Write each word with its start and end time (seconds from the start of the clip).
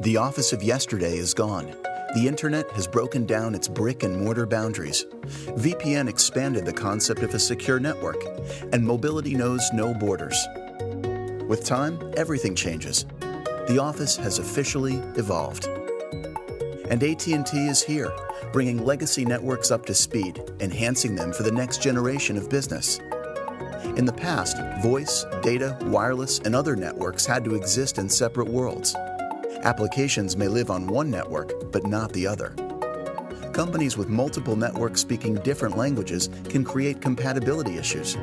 The 0.00 0.16
office 0.16 0.54
of 0.54 0.62
yesterday 0.62 1.18
is 1.18 1.34
gone. 1.34 1.76
The 2.14 2.24
internet 2.26 2.70
has 2.70 2.86
broken 2.86 3.26
down 3.26 3.54
its 3.54 3.68
brick 3.68 4.02
and 4.02 4.18
mortar 4.18 4.46
boundaries. 4.46 5.04
VPN 5.58 6.08
expanded 6.08 6.64
the 6.64 6.72
concept 6.72 7.22
of 7.22 7.34
a 7.34 7.38
secure 7.38 7.78
network, 7.78 8.16
and 8.72 8.82
mobility 8.82 9.34
knows 9.34 9.62
no 9.74 9.92
borders. 9.92 10.42
With 11.46 11.66
time, 11.66 11.98
everything 12.16 12.54
changes. 12.54 13.04
The 13.68 13.78
office 13.78 14.16
has 14.16 14.38
officially 14.38 14.94
evolved. 15.16 15.66
And 16.88 17.02
AT&T 17.02 17.68
is 17.68 17.82
here, 17.82 18.10
bringing 18.54 18.82
legacy 18.82 19.26
networks 19.26 19.70
up 19.70 19.84
to 19.84 19.94
speed, 19.94 20.42
enhancing 20.60 21.14
them 21.14 21.30
for 21.30 21.42
the 21.42 21.52
next 21.52 21.82
generation 21.82 22.38
of 22.38 22.48
business. 22.48 23.00
In 23.96 24.06
the 24.06 24.14
past, 24.16 24.56
voice, 24.82 25.26
data, 25.42 25.76
wireless, 25.82 26.38
and 26.38 26.54
other 26.54 26.74
networks 26.74 27.26
had 27.26 27.44
to 27.44 27.54
exist 27.54 27.98
in 27.98 28.08
separate 28.08 28.48
worlds. 28.48 28.96
Applications 29.62 30.38
may 30.38 30.48
live 30.48 30.70
on 30.70 30.86
one 30.86 31.10
network, 31.10 31.70
but 31.70 31.86
not 31.86 32.10
the 32.14 32.26
other. 32.26 32.54
Companies 33.52 33.94
with 33.94 34.08
multiple 34.08 34.56
networks 34.56 35.02
speaking 35.02 35.34
different 35.34 35.76
languages 35.76 36.30
can 36.48 36.64
create 36.64 37.02
compatibility 37.02 37.76
issues. 37.76 38.16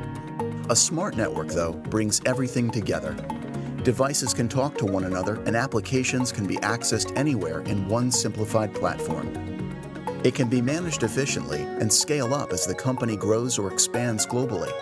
A 0.71 0.75
smart 0.75 1.16
network, 1.16 1.49
though, 1.49 1.73
brings 1.73 2.21
everything 2.25 2.71
together. 2.71 3.13
Devices 3.84 4.34
can 4.34 4.49
talk 4.49 4.80
to 4.80 4.85
one 4.85 5.03
another, 5.03 5.35
and 5.45 5.55
applications 5.55 6.31
can 6.31 6.47
be 6.47 6.58
accessed 6.58 7.16
anywhere 7.16 7.59
in 7.61 7.88
one 7.88 8.11
simplified 8.11 8.73
platform. 8.73 9.27
It 10.23 10.33
can 10.33 10.49
be 10.49 10.59
managed 10.59 11.03
efficiently 11.03 11.61
and 11.61 11.94
scale 11.94 12.33
up 12.33 12.52
as 12.52 12.66
the 12.66 12.73
company 12.73 13.16
grows 13.16 13.59
or 13.59 13.72
expands 13.72 14.25
globally. 14.25 14.73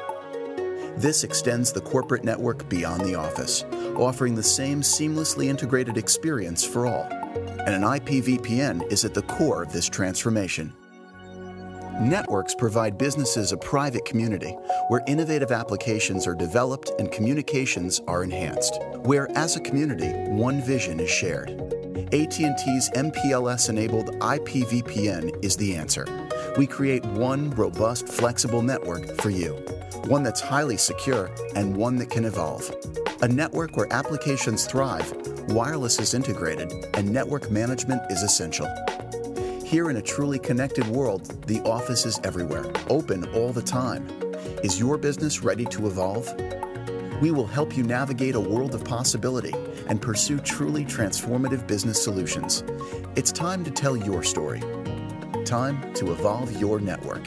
This 0.98 1.26
extends 1.26 1.74
the 1.74 1.82
corporate 1.82 2.24
network 2.24 2.70
beyond 2.70 3.04
the 3.04 3.16
office, 3.16 3.64
offering 3.98 4.34
the 4.34 4.44
same 4.44 4.82
seamlessly 4.82 5.48
integrated 5.48 5.98
experience 5.98 6.64
for 6.64 6.88
all. 6.88 7.04
And 7.66 7.76
an 7.76 7.82
IPVPN 7.82 8.90
is 8.92 9.04
at 9.04 9.14
the 9.14 9.24
core 9.24 9.62
of 9.62 9.74
this 9.74 9.90
transformation. 9.90 10.74
Networks 12.00 12.56
provide 12.56 12.98
businesses 12.98 13.52
a 13.52 13.58
private 13.58 14.06
community 14.06 14.52
where 14.88 15.04
innovative 15.06 15.52
applications 15.52 16.28
are 16.28 16.36
developed 16.36 16.92
and 16.98 17.12
communications 17.12 18.02
are 18.08 18.24
enhanced, 18.24 18.80
where 19.04 19.30
as 19.38 19.58
a 19.58 19.62
community, 19.62 20.12
one 20.32 20.62
vision 20.62 21.00
is 21.00 21.10
shared. 21.10 21.50
AT&T's 22.14 22.90
MPLS-enabled 22.92 24.08
IPVPN 24.20 25.44
is 25.44 25.58
the 25.58 25.76
answer. 25.76 26.06
We 26.58 26.68
create 26.68 27.06
one 27.06 27.50
robust, 27.52 28.08
flexible 28.08 28.62
network 28.62 29.20
for 29.22 29.30
you 29.30 29.64
one 30.08 30.22
that's 30.22 30.40
highly 30.40 30.78
secure, 30.78 31.32
and 31.56 31.76
one 31.76 31.96
that 31.96 32.12
can 32.12 32.26
evolve. 32.26 32.72
A 33.24 33.28
network 33.28 33.76
where 33.76 33.92
applications 33.92 34.68
thrive, 34.68 35.12
wireless 35.50 36.00
is 36.00 36.14
integrated, 36.14 36.72
and 36.94 37.12
network 37.12 37.50
management 37.50 38.04
is 38.12 38.22
essential. 38.22 38.68
Here 39.66 39.90
in 39.90 39.98
a 39.98 40.02
truly 40.02 40.38
connected 40.38 40.88
world, 40.88 41.48
the 41.48 41.60
office 41.62 42.06
is 42.06 42.20
everywhere, 42.24 42.72
open 42.88 43.26
all 43.34 43.52
the 43.52 43.64
time. 43.64 44.08
Is 44.64 44.80
your 44.80 44.98
business 44.98 45.42
ready 45.42 45.66
to 45.66 45.88
evolve? 45.88 46.32
We 47.20 47.32
will 47.32 47.48
help 47.48 47.76
you 47.76 47.84
navigate 47.84 48.36
a 48.36 48.40
world 48.40 48.76
of 48.76 48.84
possibility 48.84 49.54
and 49.88 50.00
pursue 50.00 50.38
truly 50.40 50.86
transformative 50.86 51.66
business 51.66 52.04
solutions. 52.04 52.64
It's 53.16 53.32
time 53.32 53.64
to 53.64 53.72
tell 53.72 53.98
your 53.98 54.22
story. 54.22 54.62
Time 55.46 55.94
to 55.94 56.12
evolve 56.12 56.60
your 56.60 56.80
network. 56.80 57.24